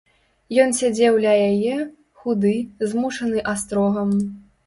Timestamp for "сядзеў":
0.77-1.17